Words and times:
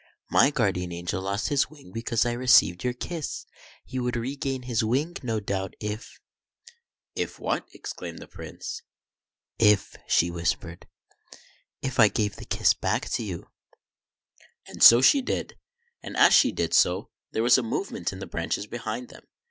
My 0.31 0.49
Guardian 0.49 0.91
Angel 0.91 1.21
lost 1.21 1.49
his 1.49 1.69
wing 1.69 1.91
because 1.93 2.25
I 2.25 2.31
received 2.31 2.83
your 2.83 2.93
kiss. 2.93 3.45
He 3.85 3.99
would 3.99 4.15
regain 4.15 4.63
his 4.63 4.83
wing, 4.83 5.15
no 5.21 5.39
doubt, 5.39 5.75
if 5.79 6.19
"—"If 7.23 7.37
what?" 7.39 7.67
exclaimed 7.75 8.17
the 8.17 8.27
Prince." 8.27 8.81
If," 9.73 9.95
she 10.07 10.31
whispered," 10.31 10.87
if 11.83 11.99
I 11.99 12.07
gave 12.07 12.31
back 12.35 12.39
the 12.39 12.45
kiss 12.45 12.73
to 13.17 13.23
you." 13.23 13.49
And 14.65 14.81
so 14.81 15.01
she 15.03 15.21
did; 15.21 15.55
and, 16.01 16.17
as 16.17 16.33
she 16.33 16.51
did 16.51 16.73
so, 16.73 17.11
there 17.31 17.43
was 17.43 17.59
a 17.59 17.61
move 17.61 17.91
ment 17.91 18.11
in 18.11 18.17
the 18.17 18.25
branches 18.25 18.65
behind 18.65 19.09
them. 19.09 19.27